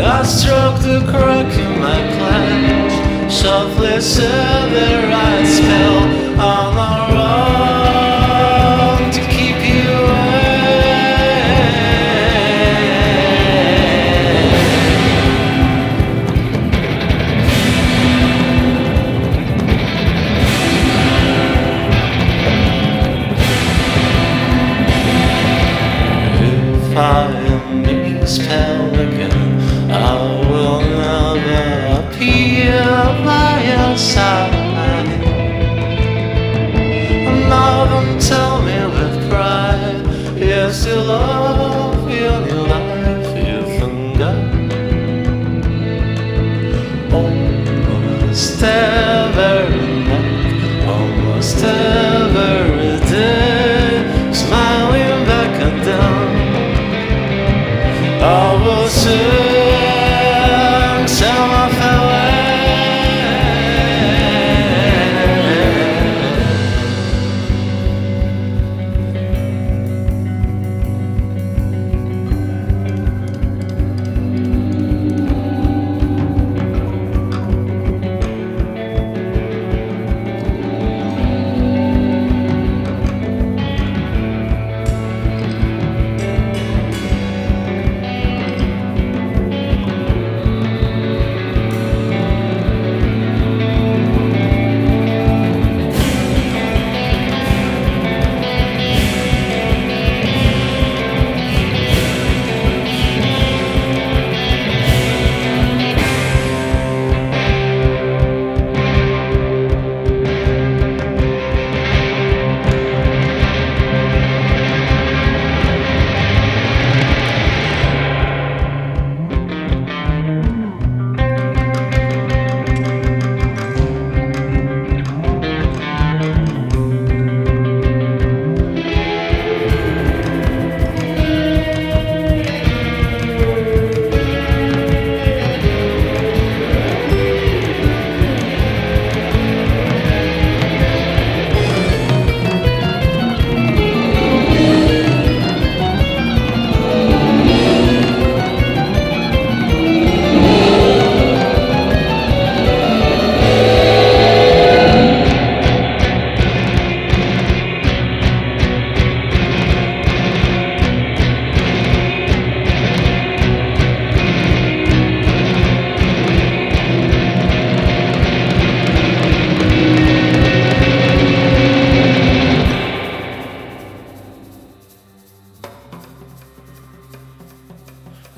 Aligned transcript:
I 0.00 0.22
struck 0.22 0.80
the 0.80 1.00
crook 1.10 1.52
in 1.58 1.80
my 1.80 2.00
pledge, 2.16 3.32
softly 3.32 4.00
said 4.00 4.70
the 4.70 5.08
right 5.08 5.46
spell 5.46 6.40
on 6.40 6.76
our 6.76 7.10
own 7.10 7.27
yes, 40.78 40.86
you 40.86 40.94
love 40.94 42.10
your 42.10 42.67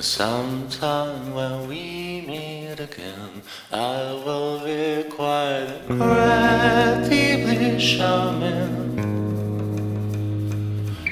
Sometime 0.00 1.34
when 1.34 1.68
we 1.68 2.24
meet 2.26 2.80
again, 2.80 3.42
I 3.70 4.12
will 4.24 4.58
be 4.64 5.04
quite 5.08 5.68
incredibly 5.88 7.78
charming. 7.78 8.98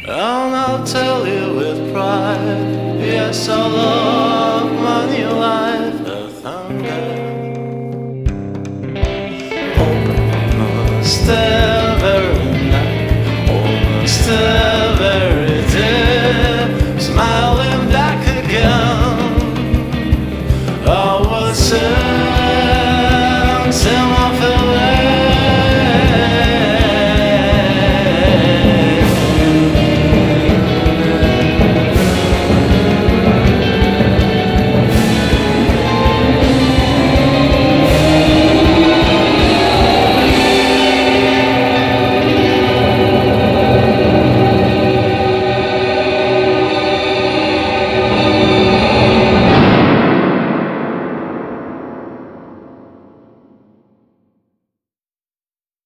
And 0.09 0.55
I'll 0.57 0.85
tell 0.85 1.27
you 1.27 1.55
with 1.55 1.93
pride, 1.93 2.99
yes, 2.99 3.49
I 3.49 3.57
love 3.57 4.73
my 4.73 5.07
new 5.15 5.29
life, 5.29 6.01
a 6.07 6.29
thunder. 6.41 7.05
Almost 9.79 11.29
every 11.29 12.35
night, 12.71 13.51
almost 13.51 14.29
every 14.29 15.40